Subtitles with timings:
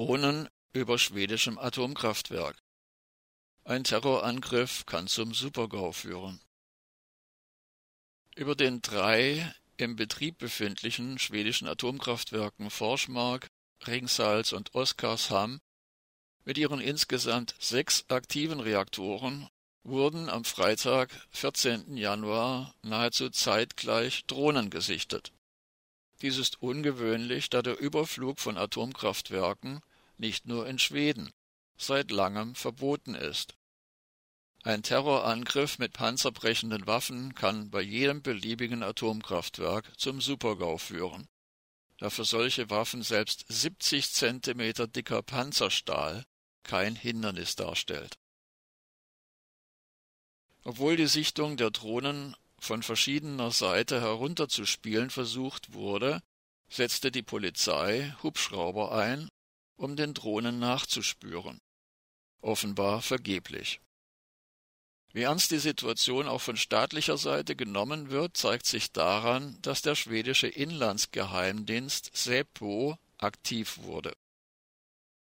[0.00, 2.56] Drohnen über schwedischem Atomkraftwerk.
[3.64, 6.40] Ein Terrorangriff kann zum Supergau führen.
[8.34, 13.50] Über den drei im Betrieb befindlichen schwedischen Atomkraftwerken Forsmark,
[13.86, 15.60] Ringsalz und Oskarshamn
[16.46, 19.50] mit ihren insgesamt sechs aktiven Reaktoren
[19.82, 21.98] wurden am Freitag, 14.
[21.98, 25.34] Januar, nahezu zeitgleich Drohnen gesichtet.
[26.22, 29.82] Dies ist ungewöhnlich, da der Überflug von Atomkraftwerken
[30.20, 31.30] nicht nur in Schweden
[31.76, 33.56] seit langem verboten ist.
[34.62, 41.26] Ein Terrorangriff mit panzerbrechenden Waffen kann bei jedem beliebigen Atomkraftwerk zum Supergau führen,
[41.96, 46.24] da für solche Waffen selbst 70 Zentimeter dicker Panzerstahl
[46.62, 48.18] kein Hindernis darstellt.
[50.62, 56.20] Obwohl die Sichtung der Drohnen von verschiedener Seite herunterzuspielen versucht wurde,
[56.68, 59.30] setzte die Polizei Hubschrauber ein,
[59.80, 61.58] um den Drohnen nachzuspüren.
[62.42, 63.80] Offenbar vergeblich.
[65.12, 69.96] Wie ernst die Situation auch von staatlicher Seite genommen wird, zeigt sich daran, dass der
[69.96, 74.12] schwedische Inlandsgeheimdienst SEPO aktiv wurde.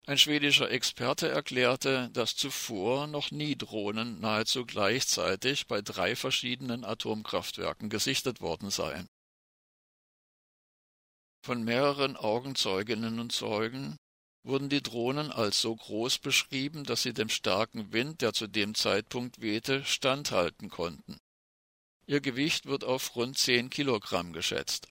[0.05, 7.89] Ein schwedischer Experte erklärte, dass zuvor noch nie Drohnen nahezu gleichzeitig bei drei verschiedenen Atomkraftwerken
[7.89, 9.07] gesichtet worden seien.
[11.45, 13.97] Von mehreren Augenzeuginnen und Zeugen
[14.49, 18.75] wurden die Drohnen als so groß beschrieben, dass sie dem starken Wind, der zu dem
[18.75, 21.19] Zeitpunkt wehte, standhalten konnten.
[22.05, 24.87] Ihr Gewicht wird auf rund zehn Kilogramm geschätzt.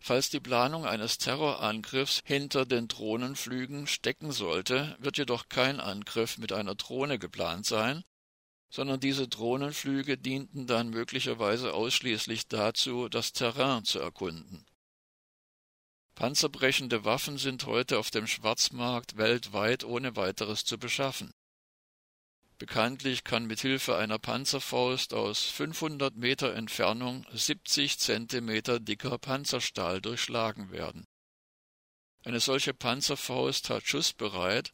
[0.00, 6.52] Falls die Planung eines Terrorangriffs hinter den Drohnenflügen stecken sollte, wird jedoch kein Angriff mit
[6.52, 8.02] einer Drohne geplant sein,
[8.68, 14.66] sondern diese Drohnenflüge dienten dann möglicherweise ausschließlich dazu, das Terrain zu erkunden.
[16.22, 21.32] Panzerbrechende Waffen sind heute auf dem Schwarzmarkt weltweit ohne weiteres zu beschaffen.
[22.58, 30.70] Bekanntlich kann mit Hilfe einer Panzerfaust aus 500 Meter Entfernung 70 Zentimeter dicker Panzerstahl durchschlagen
[30.70, 31.08] werden.
[32.24, 34.70] Eine solche Panzerfaust hat schussbereit,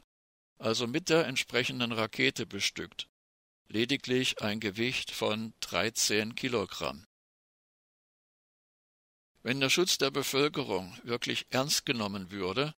[0.58, 3.08] also mit der entsprechenden Rakete bestückt,
[3.68, 7.07] lediglich ein Gewicht von 13 Kilogramm.
[9.48, 12.74] Wenn der Schutz der Bevölkerung wirklich ernst genommen würde,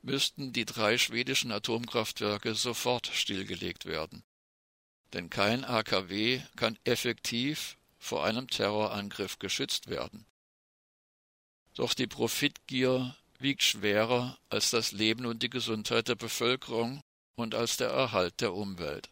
[0.00, 4.24] müssten die drei schwedischen Atomkraftwerke sofort stillgelegt werden
[5.12, 10.26] denn kein AKW kann effektiv vor einem Terrorangriff geschützt werden.
[11.74, 17.00] Doch die Profitgier wiegt schwerer als das Leben und die Gesundheit der Bevölkerung
[17.36, 19.10] und als der Erhalt der Umwelt.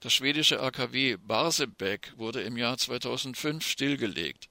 [0.00, 4.50] Das schwedische AKW Barsebäck wurde im Jahr 2005 stillgelegt.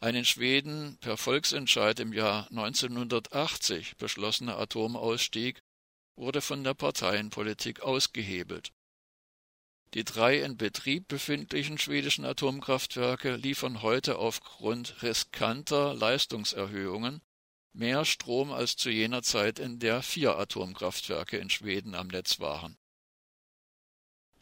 [0.00, 5.60] Ein in Schweden per Volksentscheid im Jahr 1980 beschlossener Atomausstieg
[6.16, 8.72] wurde von der Parteienpolitik ausgehebelt.
[9.94, 17.22] Die drei in Betrieb befindlichen schwedischen Atomkraftwerke liefern heute aufgrund riskanter Leistungserhöhungen
[17.72, 22.76] mehr Strom als zu jener Zeit, in der vier Atomkraftwerke in Schweden am Netz waren.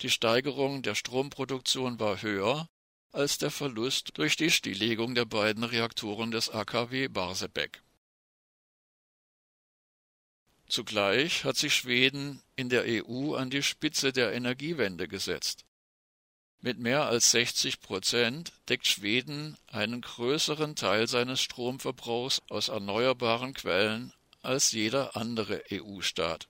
[0.03, 2.69] Die Steigerung der Stromproduktion war höher
[3.13, 7.83] als der Verlust durch die Stilllegung der beiden Reaktoren des AKW Barsebäck.
[10.69, 15.65] Zugleich hat sich Schweden in der EU an die Spitze der Energiewende gesetzt.
[16.61, 24.13] Mit mehr als 60 Prozent deckt Schweden einen größeren Teil seines Stromverbrauchs aus erneuerbaren Quellen
[24.43, 26.49] als jeder andere EU-Staat.